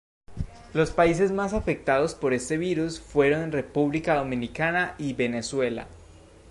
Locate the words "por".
2.15-2.33